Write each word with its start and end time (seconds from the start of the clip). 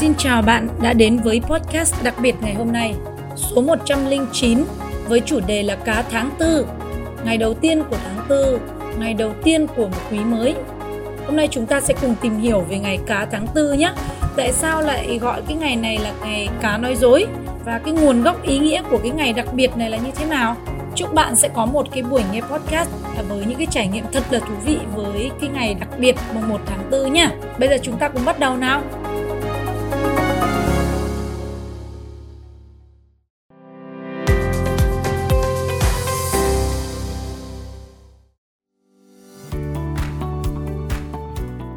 Xin 0.00 0.14
chào 0.18 0.42
bạn 0.42 0.68
đã 0.82 0.92
đến 0.92 1.18
với 1.24 1.40
podcast 1.40 2.02
đặc 2.02 2.14
biệt 2.22 2.34
ngày 2.40 2.54
hôm 2.54 2.72
nay, 2.72 2.94
số 3.36 3.62
109 3.62 4.64
với 5.08 5.20
chủ 5.20 5.40
đề 5.46 5.62
là 5.62 5.76
cá 5.76 6.04
tháng 6.10 6.30
tư, 6.38 6.66
ngày 7.24 7.36
đầu 7.36 7.54
tiên 7.54 7.82
của 7.90 7.96
tháng 8.04 8.26
tư, 8.28 8.58
ngày 8.98 9.14
đầu 9.14 9.32
tiên 9.42 9.66
của 9.76 9.88
một 9.88 9.98
quý 10.10 10.18
mới. 10.18 10.54
Hôm 11.26 11.36
nay 11.36 11.48
chúng 11.50 11.66
ta 11.66 11.80
sẽ 11.80 11.94
cùng 12.00 12.14
tìm 12.20 12.38
hiểu 12.38 12.60
về 12.60 12.78
ngày 12.78 12.98
cá 13.06 13.26
tháng 13.30 13.46
tư 13.54 13.72
nhé. 13.72 13.92
Tại 14.36 14.52
sao 14.52 14.82
lại 14.82 15.18
gọi 15.18 15.42
cái 15.48 15.56
ngày 15.56 15.76
này 15.76 15.98
là 15.98 16.12
ngày 16.20 16.48
cá 16.60 16.76
nói 16.76 16.96
dối 16.96 17.26
và 17.64 17.80
cái 17.84 17.92
nguồn 17.92 18.22
gốc 18.22 18.42
ý 18.42 18.58
nghĩa 18.58 18.82
của 18.90 18.98
cái 18.98 19.10
ngày 19.10 19.32
đặc 19.32 19.46
biệt 19.52 19.76
này 19.76 19.90
là 19.90 19.96
như 19.96 20.10
thế 20.16 20.26
nào? 20.26 20.56
Chúc 20.94 21.14
bạn 21.14 21.36
sẽ 21.36 21.48
có 21.48 21.66
một 21.66 21.86
cái 21.92 22.02
buổi 22.02 22.22
nghe 22.32 22.40
podcast 22.40 22.90
với 23.28 23.44
những 23.46 23.58
cái 23.58 23.66
trải 23.70 23.88
nghiệm 23.88 24.04
thật 24.12 24.22
là 24.30 24.38
thú 24.38 24.54
vị 24.64 24.78
với 24.94 25.30
cái 25.40 25.50
ngày 25.50 25.74
đặc 25.74 25.88
biệt 25.98 26.16
mùng 26.34 26.48
1 26.48 26.60
tháng 26.66 26.90
4 26.90 27.12
nha. 27.12 27.30
Bây 27.58 27.68
giờ 27.68 27.76
chúng 27.82 27.98
ta 27.98 28.08
cùng 28.08 28.24
bắt 28.24 28.38
đầu 28.38 28.56
nào. 28.56 28.82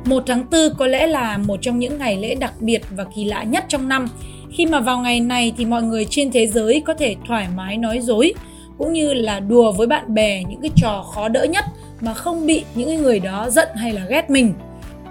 Một 0.10 0.24
tháng 0.28 0.46
4 0.52 0.76
có 0.78 0.88
lẽ 0.88 1.08
là 1.08 1.38
một 1.38 1.58
trong 1.62 1.80
những 1.80 1.98
ngày 1.98 2.18
lễ 2.18 2.36
đặc 2.36 2.54
biệt 2.60 2.82
và 2.96 3.06
kỳ 3.16 3.26
lạ 3.26 3.44
nhất 3.44 3.66
trong 3.68 3.90
năm 3.90 4.08
khi 4.52 4.66
mà 4.66 4.80
vào 4.80 5.00
ngày 5.00 5.20
này 5.20 5.54
thì 5.58 5.66
mọi 5.66 5.84
người 5.84 6.06
trên 6.10 6.32
thế 6.32 6.48
giới 6.48 6.82
có 6.86 6.94
thể 6.94 7.16
thoải 7.28 7.48
mái 7.56 7.78
nói 7.78 8.00
dối 8.00 8.34
cũng 8.78 8.94
như 8.94 9.14
là 9.14 9.40
đùa 9.40 9.72
với 9.72 9.88
bạn 9.88 10.14
bè 10.14 10.44
những 10.44 10.62
cái 10.62 10.72
trò 10.76 11.06
khó 11.14 11.28
đỡ 11.30 11.44
nhất 11.44 11.66
mà 12.02 12.14
không 12.14 12.46
bị 12.46 12.64
những 12.76 13.02
người 13.02 13.20
đó 13.20 13.50
giận 13.50 13.68
hay 13.76 13.94
là 13.94 14.06
ghét 14.10 14.30
mình. 14.30 14.54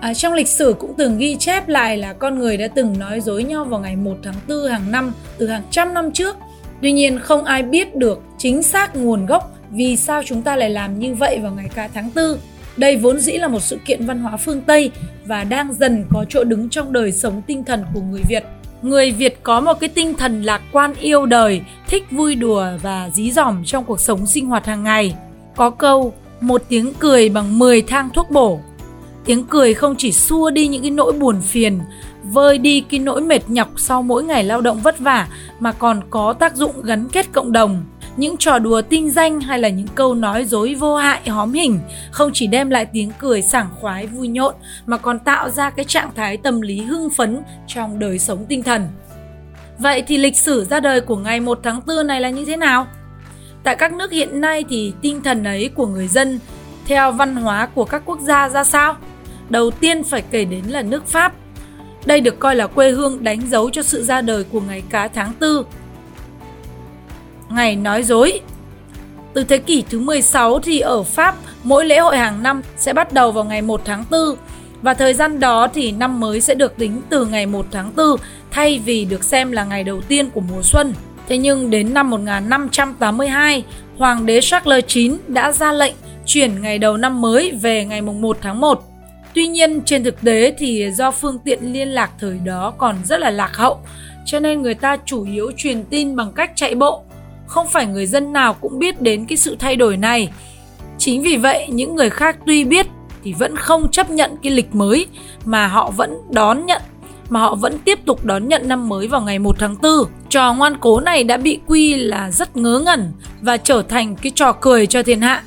À, 0.01 0.15
trong 0.15 0.33
lịch 0.33 0.49
sử 0.49 0.75
cũng 0.79 0.95
từng 0.97 1.19
ghi 1.19 1.37
chép 1.37 1.69
lại 1.69 1.97
là 1.97 2.13
con 2.13 2.39
người 2.39 2.57
đã 2.57 2.69
từng 2.69 2.99
nói 2.99 3.21
dối 3.21 3.45
nhau 3.45 3.65
vào 3.65 3.81
ngày 3.81 3.97
1 3.97 4.17
tháng 4.23 4.35
4 4.49 4.67
hàng 4.71 4.91
năm 4.91 5.13
từ 5.39 5.49
hàng 5.49 5.63
trăm 5.71 5.95
năm 5.95 6.13
trước. 6.13 6.37
Tuy 6.83 6.93
nhiên 6.93 7.19
không 7.19 7.45
ai 7.45 7.63
biết 7.63 7.97
được 7.97 8.23
chính 8.39 8.63
xác 8.63 8.97
nguồn 8.97 9.27
gốc 9.27 9.55
vì 9.71 9.97
sao 9.97 10.23
chúng 10.27 10.43
ta 10.43 10.57
lại 10.57 10.71
làm 10.71 10.99
như 10.99 11.15
vậy 11.15 11.39
vào 11.43 11.53
ngày 11.53 11.69
cả 11.75 11.89
tháng 11.95 12.11
4. 12.15 12.25
Đây 12.79 12.97
vốn 12.97 13.21
dĩ 13.21 13.33
là 13.33 13.49
một 13.49 13.61
sự 13.63 13.79
kiện 13.85 14.07
văn 14.07 14.21
hóa 14.21 14.37
phương 14.37 14.61
Tây 14.61 14.91
và 15.27 15.45
đang 15.45 15.75
dần 15.75 16.05
có 16.11 16.25
chỗ 16.29 16.45
đứng 16.45 16.69
trong 16.69 16.93
đời 16.93 17.13
sống 17.13 17.43
tinh 17.47 17.65
thần 17.65 17.85
của 17.95 18.01
người 18.01 18.23
Việt. 18.29 18.45
Người 18.83 19.11
Việt 19.11 19.43
có 19.43 19.61
một 19.61 19.81
cái 19.81 19.89
tinh 19.89 20.15
thần 20.15 20.43
lạc 20.43 20.63
quan 20.73 20.95
yêu 21.01 21.27
đời, 21.27 21.61
thích 21.89 22.05
vui 22.11 22.35
đùa 22.35 22.67
và 22.83 23.11
dí 23.15 23.31
dỏm 23.31 23.65
trong 23.65 23.85
cuộc 23.85 24.01
sống 24.01 24.27
sinh 24.27 24.47
hoạt 24.47 24.67
hàng 24.67 24.85
ngày. 24.85 25.15
Có 25.57 25.71
câu, 25.71 26.13
một 26.41 26.63
tiếng 26.69 26.93
cười 26.99 27.29
bằng 27.29 27.59
10 27.59 27.83
thang 27.83 28.09
thuốc 28.15 28.31
bổ. 28.31 28.61
Tiếng 29.25 29.45
cười 29.45 29.75
không 29.75 29.95
chỉ 29.99 30.13
xua 30.13 30.51
đi 30.51 30.69
những 30.69 30.83
cái 30.83 30.91
nỗi 30.91 31.13
buồn 31.13 31.41
phiền, 31.41 31.79
vơi 32.23 32.59
đi 32.59 32.81
cái 32.81 33.01
nỗi 33.01 33.21
mệt 33.21 33.43
nhọc 33.49 33.69
sau 33.77 34.03
mỗi 34.03 34.25
ngày 34.25 34.45
lao 34.45 34.61
động 34.61 34.81
vất 34.83 34.99
vả 34.99 35.29
mà 35.61 35.73
còn 35.73 36.01
có 36.11 36.33
tác 36.33 36.57
dụng 36.57 36.83
gắn 36.83 37.09
kết 37.13 37.33
cộng 37.33 37.53
đồng 37.53 37.85
những 38.19 38.37
trò 38.37 38.59
đùa 38.59 38.83
tinh 38.83 39.11
danh 39.11 39.41
hay 39.41 39.59
là 39.59 39.69
những 39.69 39.87
câu 39.95 40.15
nói 40.15 40.45
dối 40.45 40.75
vô 40.75 40.97
hại, 40.97 41.29
hóm 41.29 41.53
hình, 41.53 41.81
không 42.11 42.31
chỉ 42.35 42.47
đem 42.47 42.71
lại 42.71 42.87
tiếng 42.93 43.13
cười 43.19 43.43
sảng 43.43 43.69
khoái, 43.81 44.07
vui 44.07 44.29
nhộn, 44.29 44.55
mà 44.87 44.97
còn 44.97 45.19
tạo 45.19 45.51
ra 45.51 45.71
cái 45.71 45.85
trạng 45.85 46.11
thái 46.17 46.37
tâm 46.37 46.61
lý 46.61 46.81
hưng 46.81 47.11
phấn 47.11 47.43
trong 47.67 47.99
đời 47.99 48.19
sống 48.19 48.47
tinh 48.49 48.63
thần. 48.63 48.89
Vậy 49.79 50.03
thì 50.03 50.19
lịch 50.19 50.37
sử 50.37 50.65
ra 50.65 50.81
đời 50.81 51.01
của 51.01 51.17
ngày 51.17 51.41
1 51.41 51.61
tháng 51.63 51.81
4 51.87 52.07
này 52.07 52.21
là 52.21 52.31
như 52.31 52.45
thế 52.45 52.57
nào? 52.57 52.87
Tại 53.63 53.77
các 53.77 53.93
nước 53.93 54.13
hiện 54.13 54.41
nay 54.41 54.65
thì 54.69 54.93
tinh 55.03 55.23
thần 55.23 55.45
ấy 55.45 55.71
của 55.75 55.87
người 55.87 56.09
dân 56.09 56.41
theo 56.87 57.13
văn 57.13 57.37
hóa 57.37 57.69
của 57.75 57.85
các 57.85 58.03
quốc 58.05 58.21
gia 58.21 58.49
ra 58.49 58.65
sao? 58.65 58.97
Đầu 59.49 59.71
tiên 59.71 60.05
phải 60.05 60.23
kể 60.31 60.45
đến 60.45 60.65
là 60.69 60.83
nước 60.83 61.07
Pháp. 61.07 61.33
Đây 62.07 62.21
được 62.21 62.39
coi 62.39 62.57
là 62.57 62.67
quê 62.67 62.91
hương 62.91 63.25
đánh 63.25 63.41
dấu 63.49 63.71
cho 63.71 63.83
sự 63.83 64.03
ra 64.03 64.21
đời 64.21 64.45
của 64.45 64.61
ngày 64.61 64.83
cá 64.91 65.09
tháng 65.09 65.33
4 65.41 65.65
ngày 67.51 67.77
nói 67.77 68.03
dối. 68.03 68.41
Từ 69.35 69.45
thế 69.45 69.59
kỷ 69.59 69.85
thứ 69.91 70.01
16 70.01 70.59
thì 70.59 70.81
ở 70.81 71.03
Pháp, 71.03 71.37
mỗi 71.63 71.85
lễ 71.85 71.99
hội 71.99 72.19
hàng 72.19 72.43
năm 72.43 72.63
sẽ 72.77 72.93
bắt 72.93 73.13
đầu 73.13 73.33
vào 73.33 73.45
ngày 73.45 73.63
1 73.63 73.81
tháng 73.85 74.05
4 74.11 74.21
và 74.83 74.95
thời 74.95 75.15
gian 75.15 75.41
đó 75.41 75.69
thì 75.75 75.93
năm 75.93 76.21
mới 76.21 76.41
sẽ 76.41 76.55
được 76.55 76.77
tính 76.77 77.01
từ 77.09 77.27
ngày 77.27 77.47
1 77.47 77.67
tháng 77.71 77.93
4 77.97 78.17
thay 78.51 78.79
vì 78.85 79.05
được 79.05 79.25
xem 79.25 79.53
là 79.53 79.65
ngày 79.65 79.85
đầu 79.85 80.01
tiên 80.01 80.31
của 80.31 80.41
mùa 80.41 80.63
xuân. 80.63 80.95
Thế 81.29 81.39
nhưng 81.39 81.71
đến 81.71 81.95
năm 81.95 82.11
1582, 82.11 83.65
Hoàng 83.97 84.27
đế 84.27 84.41
Charles 84.41 84.85
IX 84.95 85.15
đã 85.29 85.53
ra 85.53 85.73
lệnh 85.73 85.95
chuyển 86.27 86.63
ngày 86.63 86.79
đầu 86.79 86.97
năm 86.97 87.21
mới 87.21 87.53
về 87.63 87.85
ngày 87.85 88.03
1 88.03 88.39
tháng 88.41 88.61
1. 88.61 88.83
Tuy 89.35 89.47
nhiên 89.47 89.81
trên 89.85 90.05
thực 90.05 90.21
tế 90.21 90.55
thì 90.59 90.91
do 90.93 91.11
phương 91.11 91.39
tiện 91.39 91.73
liên 91.73 91.89
lạc 91.89 92.11
thời 92.21 92.39
đó 92.45 92.73
còn 92.79 92.97
rất 93.05 93.21
là 93.21 93.31
lạc 93.31 93.57
hậu, 93.57 93.81
cho 94.25 94.41
nên 94.41 94.63
người 94.63 94.75
ta 94.75 94.97
chủ 95.05 95.25
yếu 95.25 95.53
truyền 95.57 95.85
tin 95.85 96.17
bằng 96.17 96.33
cách 96.33 96.53
chạy 96.55 96.75
bộ 96.75 97.03
không 97.49 97.69
phải 97.69 97.87
người 97.87 98.07
dân 98.07 98.33
nào 98.33 98.55
cũng 98.55 98.79
biết 98.79 99.03
đến 99.03 99.25
cái 99.25 99.37
sự 99.37 99.57
thay 99.59 99.77
đổi 99.77 99.97
này. 99.97 100.29
Chính 100.99 101.23
vì 101.23 101.37
vậy, 101.37 101.67
những 101.71 101.95
người 101.95 102.11
khác 102.11 102.37
tuy 102.47 102.65
biết 102.65 102.87
thì 103.25 103.33
vẫn 103.33 103.57
không 103.57 103.91
chấp 103.91 104.11
nhận 104.11 104.31
cái 104.43 104.53
lịch 104.53 104.75
mới 104.75 105.07
mà 105.45 105.67
họ 105.67 105.91
vẫn 105.91 106.19
đón 106.31 106.67
nhận 106.67 106.83
mà 107.31 107.41
họ 107.41 107.55
vẫn 107.55 107.79
tiếp 107.79 107.99
tục 108.07 108.25
đón 108.25 108.49
nhận 108.49 108.69
năm 108.69 108.89
mới 108.89 109.09
vào 109.09 109.21
ngày 109.21 109.39
1 109.39 109.57
tháng 109.59 109.77
4. 109.83 109.93
Trò 110.29 110.55
ngoan 110.55 110.77
cố 110.81 111.01
này 111.01 111.25
đã 111.25 111.37
bị 111.37 111.61
quy 111.67 111.95
là 111.95 112.31
rất 112.31 112.57
ngớ 112.57 112.83
ngẩn 112.85 113.13
và 113.41 113.57
trở 113.57 113.83
thành 113.89 114.17
cái 114.17 114.33
trò 114.35 114.53
cười 114.53 114.87
cho 114.87 115.03
thiên 115.03 115.21
hạ. 115.21 115.43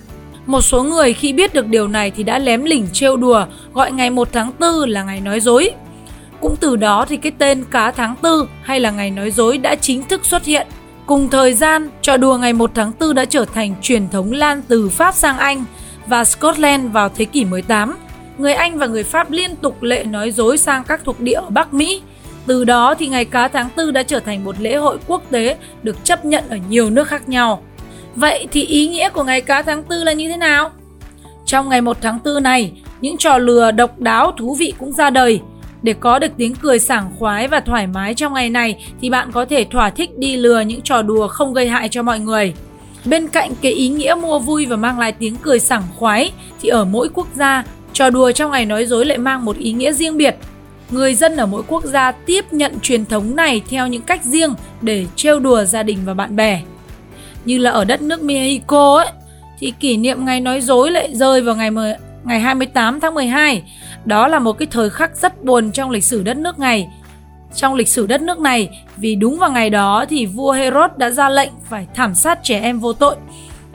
Một 0.46 0.62
số 0.62 0.84
người 0.84 1.14
khi 1.14 1.34
biết 1.34 1.54
được 1.54 1.68
điều 1.68 1.88
này 1.88 2.12
thì 2.12 2.24
đã 2.24 2.40
lém 2.40 2.64
lỉnh 2.64 2.88
trêu 2.94 3.18
đùa 3.18 3.46
gọi 3.74 3.92
ngày 3.92 4.10
1 4.10 4.28
tháng 4.32 4.52
4 4.60 4.90
là 4.90 5.04
ngày 5.04 5.22
nói 5.22 5.40
dối. 5.40 5.72
Cũng 6.42 6.56
từ 6.56 6.76
đó 6.76 7.06
thì 7.10 7.18
cái 7.18 7.32
tên 7.38 7.64
cá 7.72 7.92
tháng 7.92 8.16
4 8.24 8.48
hay 8.62 8.80
là 8.80 8.92
ngày 8.92 9.12
nói 9.12 9.32
dối 9.32 9.58
đã 9.58 9.76
chính 9.76 10.04
thức 10.04 10.26
xuất 10.26 10.46
hiện 10.46 10.68
Cùng 11.12 11.30
thời 11.30 11.54
gian, 11.54 11.90
trò 12.02 12.18
đùa 12.18 12.38
ngày 12.38 12.54
1 12.54 12.72
tháng 12.76 12.92
4 13.00 13.16
đã 13.16 13.26
trở 13.26 13.46
thành 13.46 13.76
truyền 13.82 14.10
thống 14.10 14.32
lan 14.32 14.62
từ 14.68 14.90
Pháp 14.90 15.16
sang 15.16 15.38
Anh 15.38 15.64
và 16.08 16.24
Scotland 16.24 16.92
vào 16.92 17.10
thế 17.10 17.26
kỷ 17.26 17.46
18. 17.46 17.98
Người 18.38 18.54
Anh 18.54 18.78
và 18.78 18.88
người 18.88 19.04
Pháp 19.04 19.32
liên 19.32 19.56
tục 19.56 19.84
lệ 19.84 20.04
nói 20.04 20.32
dối 20.32 20.58
sang 20.58 20.84
các 20.84 21.02
thuộc 21.04 21.20
địa 21.20 21.34
ở 21.34 21.50
Bắc 21.50 21.74
Mỹ. 21.74 22.02
Từ 22.46 22.64
đó 22.64 22.96
thì 22.96 23.08
ngày 23.08 23.26
cá 23.26 23.48
tháng 23.48 23.70
4 23.78 23.94
đã 23.94 24.04
trở 24.04 24.20
thành 24.20 24.44
một 24.44 24.56
lễ 24.60 24.76
hội 24.76 24.98
quốc 25.08 25.24
tế 25.32 25.58
được 25.84 26.04
chấp 26.04 26.26
nhận 26.26 26.44
ở 26.50 26.58
nhiều 26.70 26.90
nước 26.90 27.08
khác 27.08 27.30
nhau. 27.30 27.64
Vậy 28.16 28.48
thì 28.52 28.66
ý 28.66 28.88
nghĩa 28.88 29.10
của 29.10 29.24
ngày 29.24 29.42
cá 29.42 29.62
tháng 29.62 29.84
4 29.90 29.98
là 29.98 30.14
như 30.14 30.30
thế 30.30 30.38
nào? 30.38 30.72
Trong 31.46 31.70
ngày 31.70 31.82
1 31.82 31.98
tháng 32.02 32.20
4 32.26 32.44
này, 32.44 32.72
những 33.02 33.18
trò 33.18 33.38
lừa 33.38 33.72
độc 33.72 34.00
đáo 34.00 34.32
thú 34.32 34.56
vị 34.56 34.74
cũng 34.80 34.92
ra 34.92 35.10
đời 35.10 35.42
để 35.82 35.94
có 35.94 36.20
được 36.20 36.32
tiếng 36.38 36.56
cười 36.56 36.80
sảng 36.80 37.12
khoái 37.20 37.48
và 37.48 37.60
thoải 37.60 37.88
mái 37.88 38.14
trong 38.14 38.34
ngày 38.34 38.50
này 38.50 38.86
thì 39.02 39.10
bạn 39.10 39.32
có 39.32 39.46
thể 39.46 39.64
thỏa 39.64 39.90
thích 39.90 40.18
đi 40.18 40.38
lừa 40.38 40.62
những 40.62 40.82
trò 40.82 41.02
đùa 41.02 41.28
không 41.28 41.54
gây 41.54 41.68
hại 41.68 41.90
cho 41.90 42.04
mọi 42.04 42.20
người. 42.20 42.54
Bên 43.06 43.28
cạnh 43.28 43.52
cái 43.62 43.72
ý 43.72 43.90
nghĩa 43.90 44.16
mua 44.22 44.40
vui 44.40 44.66
và 44.66 44.76
mang 44.76 45.00
lại 45.00 45.12
tiếng 45.12 45.36
cười 45.36 45.60
sảng 45.60 45.84
khoái 45.96 46.32
thì 46.62 46.70
ở 46.70 46.86
mỗi 46.86 47.10
quốc 47.14 47.28
gia, 47.36 47.64
trò 47.94 48.10
đùa 48.10 48.32
trong 48.32 48.52
ngày 48.52 48.66
nói 48.66 48.86
dối 48.86 49.06
lại 49.06 49.18
mang 49.18 49.46
một 49.46 49.58
ý 49.58 49.72
nghĩa 49.72 49.94
riêng 49.94 50.18
biệt. 50.18 50.36
Người 50.90 51.14
dân 51.14 51.38
ở 51.38 51.46
mỗi 51.46 51.64
quốc 51.68 51.84
gia 51.84 52.12
tiếp 52.12 52.46
nhận 52.52 52.80
truyền 52.80 53.06
thống 53.06 53.36
này 53.36 53.62
theo 53.70 53.88
những 53.88 54.02
cách 54.02 54.24
riêng 54.24 54.54
để 54.82 55.06
trêu 55.16 55.40
đùa 55.40 55.64
gia 55.64 55.84
đình 55.84 55.98
và 56.06 56.14
bạn 56.14 56.36
bè. 56.36 56.62
Như 57.46 57.58
là 57.58 57.72
ở 57.72 57.86
đất 57.86 58.02
nước 58.02 58.24
Mexico 58.24 58.98
ấy, 58.98 59.12
thì 59.60 59.74
kỷ 59.80 59.98
niệm 59.98 60.26
ngày 60.26 60.42
nói 60.42 60.62
dối 60.62 60.92
lại 60.92 61.10
rơi 61.14 61.42
vào 61.42 61.56
ngày 61.56 61.72
ngày 62.24 62.40
28 62.40 63.00
tháng 63.00 63.14
12. 63.14 63.64
Đó 64.06 64.28
là 64.28 64.40
một 64.40 64.54
cái 64.54 64.68
thời 64.72 64.90
khắc 64.90 65.18
rất 65.18 65.44
buồn 65.44 65.72
trong 65.72 65.90
lịch 65.90 66.04
sử 66.04 66.24
đất 66.24 66.38
nước 66.38 66.60
này. 66.60 66.88
Trong 67.56 67.74
lịch 67.74 67.88
sử 67.88 68.08
đất 68.08 68.22
nước 68.22 68.40
này, 68.40 68.86
vì 68.98 69.16
đúng 69.16 69.40
vào 69.40 69.52
ngày 69.52 69.70
đó 69.70 70.06
thì 70.10 70.26
vua 70.26 70.52
Herod 70.52 70.92
đã 70.98 71.10
ra 71.10 71.30
lệnh 71.30 71.52
phải 71.70 71.88
thảm 71.96 72.16
sát 72.16 72.40
trẻ 72.44 72.60
em 72.60 72.80
vô 72.80 72.94
tội. 72.94 73.16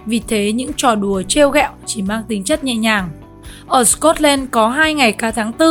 Vì 0.07 0.21
thế 0.29 0.53
những 0.53 0.71
trò 0.77 0.95
đùa 0.95 1.23
trêu 1.23 1.51
ghẹo 1.51 1.71
chỉ 1.87 2.03
mang 2.03 2.23
tính 2.29 2.45
chất 2.45 2.65
nhẹ 2.65 2.75
nhàng. 2.75 3.09
Ở 3.67 3.85
Scotland 3.85 4.45
có 4.51 4.69
hai 4.69 4.95
ngày 4.95 5.13
cả 5.13 5.31
tháng 5.31 5.53
4. 5.59 5.69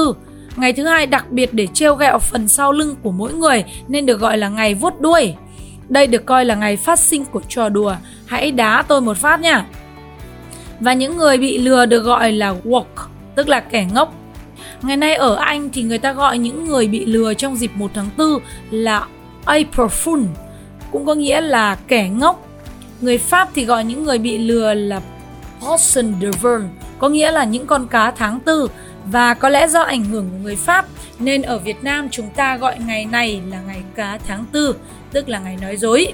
Ngày 0.55 0.73
thứ 0.73 0.85
hai 0.85 1.07
đặc 1.07 1.31
biệt 1.31 1.53
để 1.53 1.67
trêu 1.73 1.95
ghẹo 1.95 2.19
phần 2.19 2.47
sau 2.47 2.71
lưng 2.71 2.95
của 3.03 3.11
mỗi 3.11 3.33
người 3.33 3.63
nên 3.87 4.05
được 4.05 4.19
gọi 4.19 4.37
là 4.37 4.49
ngày 4.49 4.73
vuốt 4.73 5.01
đuôi. 5.01 5.33
Đây 5.89 6.07
được 6.07 6.25
coi 6.25 6.45
là 6.45 6.55
ngày 6.55 6.77
phát 6.77 6.99
sinh 6.99 7.25
của 7.25 7.41
trò 7.49 7.69
đùa. 7.69 7.95
Hãy 8.25 8.51
đá 8.51 8.83
tôi 8.87 9.01
một 9.01 9.17
phát 9.17 9.39
nha. 9.39 9.65
Và 10.79 10.93
những 10.93 11.17
người 11.17 11.37
bị 11.37 11.57
lừa 11.57 11.85
được 11.85 12.01
gọi 12.01 12.31
là 12.31 12.55
woke, 12.63 13.07
tức 13.35 13.49
là 13.49 13.59
kẻ 13.59 13.87
ngốc. 13.93 14.13
Ngày 14.85 14.97
nay 14.97 15.15
ở 15.15 15.35
Anh 15.35 15.69
thì 15.73 15.83
người 15.83 15.97
ta 15.97 16.13
gọi 16.13 16.37
những 16.37 16.65
người 16.65 16.87
bị 16.87 17.05
lừa 17.05 17.33
trong 17.33 17.55
dịp 17.55 17.71
1 17.75 17.91
tháng 17.93 18.09
4 18.17 18.27
là 18.71 19.07
April 19.45 19.87
Fool, 19.87 20.25
cũng 20.91 21.05
có 21.05 21.13
nghĩa 21.13 21.41
là 21.41 21.77
kẻ 21.87 22.09
ngốc. 22.09 22.47
Người 23.01 23.17
Pháp 23.17 23.49
thì 23.55 23.65
gọi 23.65 23.83
những 23.83 24.03
người 24.03 24.17
bị 24.17 24.37
lừa 24.37 24.73
là 24.73 25.01
Poisson 25.61 26.13
de 26.21 26.27
Verne, 26.41 26.67
có 26.99 27.09
nghĩa 27.09 27.31
là 27.31 27.43
những 27.43 27.67
con 27.67 27.87
cá 27.87 28.11
tháng 28.11 28.39
4 28.45 28.55
và 29.05 29.33
có 29.33 29.49
lẽ 29.49 29.67
do 29.67 29.81
ảnh 29.81 30.05
hưởng 30.05 30.29
của 30.31 30.37
người 30.43 30.55
Pháp 30.55 30.85
nên 31.19 31.41
ở 31.41 31.57
Việt 31.57 31.83
Nam 31.83 32.07
chúng 32.11 32.29
ta 32.29 32.57
gọi 32.57 32.77
ngày 32.87 33.05
này 33.05 33.41
là 33.49 33.61
ngày 33.67 33.81
cá 33.95 34.19
tháng 34.27 34.45
4 34.53 34.63
tức 35.11 35.29
là 35.29 35.39
ngày 35.39 35.57
nói 35.61 35.77
dối. 35.77 36.13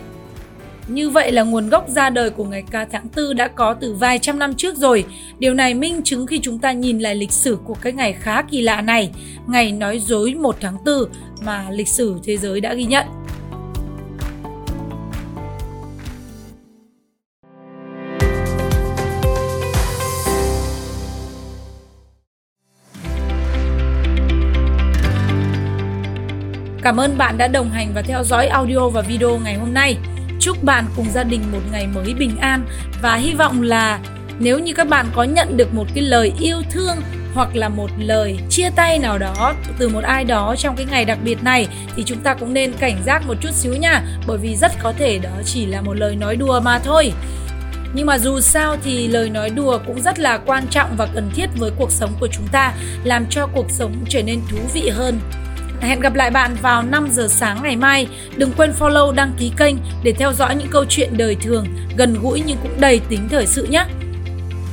Như 0.88 1.10
vậy 1.10 1.32
là 1.32 1.44
nguồn 1.44 1.70
gốc 1.70 1.90
ra 1.90 2.10
đời 2.10 2.30
của 2.30 2.44
ngày 2.44 2.64
ca 2.72 2.86
tháng 2.92 3.08
4 3.18 3.36
đã 3.36 3.48
có 3.48 3.74
từ 3.74 3.94
vài 3.94 4.20
trăm 4.20 4.40
năm 4.40 4.54
trước 4.54 4.78
rồi. 4.78 5.06
Điều 5.40 5.54
này 5.54 5.74
minh 5.74 6.02
chứng 6.04 6.28
khi 6.28 6.40
chúng 6.40 6.60
ta 6.60 6.72
nhìn 6.72 7.00
lại 7.00 7.16
lịch 7.16 7.32
sử 7.32 7.58
của 7.66 7.76
cái 7.82 7.94
ngày 7.94 8.14
khá 8.14 8.42
kỳ 8.42 8.62
lạ 8.62 8.82
này, 8.82 9.12
ngày 9.48 9.72
nói 9.72 10.00
dối 10.00 10.34
1 10.34 10.56
tháng 10.60 10.78
4 10.86 10.96
mà 11.42 11.68
lịch 11.72 11.88
sử 11.88 12.16
thế 12.24 12.38
giới 12.38 12.62
đã 12.62 12.74
ghi 12.74 12.84
nhận. 12.84 13.06
Cảm 26.84 27.00
ơn 27.00 27.18
bạn 27.18 27.38
đã 27.38 27.48
đồng 27.48 27.70
hành 27.70 27.92
và 27.96 28.02
theo 28.02 28.24
dõi 28.24 28.48
audio 28.48 28.90
và 28.90 29.02
video 29.02 29.40
ngày 29.44 29.56
hôm 29.56 29.74
nay. 29.74 29.98
Chúc 30.42 30.64
bạn 30.64 30.86
cùng 30.96 31.06
gia 31.14 31.24
đình 31.24 31.42
một 31.52 31.60
ngày 31.72 31.88
mới 31.88 32.14
bình 32.14 32.38
an 32.38 32.66
và 33.02 33.16
hy 33.16 33.34
vọng 33.34 33.62
là 33.62 34.00
nếu 34.40 34.60
như 34.60 34.74
các 34.74 34.88
bạn 34.90 35.06
có 35.14 35.24
nhận 35.24 35.58
được 35.58 35.74
một 35.74 35.88
cái 35.96 36.04
lời 36.04 36.34
yêu 36.40 36.62
thương 36.72 36.96
hoặc 37.34 37.56
là 37.56 37.70
một 37.70 37.90
lời 37.98 38.40
chia 38.50 38.70
tay 38.76 39.00
nào 39.00 39.18
đó 39.18 39.54
từ 39.78 39.90
một 39.90 40.04
ai 40.04 40.24
đó 40.24 40.56
trong 40.58 40.76
cái 40.76 40.86
ngày 40.86 41.06
đặc 41.06 41.18
biệt 41.24 41.44
này 41.44 41.68
thì 41.96 42.04
chúng 42.04 42.20
ta 42.20 42.34
cũng 42.34 42.54
nên 42.54 42.74
cảnh 42.74 42.98
giác 43.06 43.28
một 43.28 43.34
chút 43.42 43.50
xíu 43.54 43.74
nha, 43.74 44.04
bởi 44.28 44.38
vì 44.38 44.56
rất 44.56 44.72
có 44.84 44.94
thể 44.98 45.20
đó 45.20 45.42
chỉ 45.46 45.66
là 45.66 45.82
một 45.82 45.94
lời 45.94 46.16
nói 46.16 46.36
đùa 46.36 46.60
mà 46.60 46.80
thôi. 46.80 47.14
Nhưng 47.94 48.06
mà 48.06 48.18
dù 48.18 48.40
sao 48.40 48.78
thì 48.84 49.08
lời 49.08 49.30
nói 49.30 49.50
đùa 49.50 49.80
cũng 49.88 50.02
rất 50.02 50.20
là 50.20 50.38
quan 50.38 50.68
trọng 50.68 50.96
và 50.98 51.08
cần 51.14 51.32
thiết 51.36 51.48
với 51.58 51.72
cuộc 51.78 51.92
sống 51.92 52.12
của 52.20 52.28
chúng 52.28 52.48
ta, 52.52 52.74
làm 53.04 53.26
cho 53.30 53.48
cuộc 53.48 53.66
sống 53.70 53.94
trở 54.10 54.24
nên 54.24 54.42
thú 54.50 54.58
vị 54.74 54.90
hơn. 54.90 55.20
Hẹn 55.82 56.00
gặp 56.00 56.14
lại 56.14 56.32
bạn 56.32 56.56
vào 56.62 56.84
5 56.84 57.08
giờ 57.12 57.28
sáng 57.30 57.64
ngày 57.64 57.76
mai. 57.76 58.08
Đừng 58.36 58.52
quên 58.58 58.72
follow 58.80 59.12
đăng 59.12 59.34
ký 59.38 59.52
kênh 59.58 59.76
để 60.04 60.14
theo 60.14 60.34
dõi 60.34 60.56
những 60.56 60.68
câu 60.72 60.86
chuyện 60.90 61.18
đời 61.18 61.36
thường, 61.36 61.66
gần 61.98 62.16
gũi 62.22 62.44
nhưng 62.46 62.58
cũng 62.64 62.80
đầy 62.80 63.02
tính 63.10 63.28
thời 63.30 63.46
sự 63.46 63.68
nhé. 63.70 63.86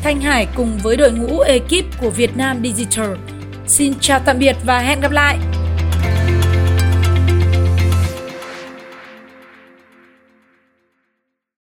Thanh 0.03 0.21
Hải 0.21 0.47
cùng 0.57 0.79
với 0.83 0.97
đội 0.97 1.13
ngũ 1.13 1.41
ekip 1.41 2.01
của 2.01 2.11
Việt 2.11 2.37
Nam 2.37 2.63
Digital. 2.65 3.11
Xin 3.67 3.95
chào 4.01 4.21
tạm 4.25 4.39
biệt 4.39 4.57
và 4.65 4.79
hẹn 4.79 5.01
gặp 5.01 5.11
lại! 5.11 5.39